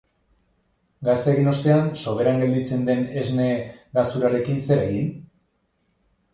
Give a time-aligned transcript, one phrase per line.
[1.09, 3.47] Gazta egin ostean, soberan gelditzen den esne
[4.01, 5.17] gazurarekin zer egin?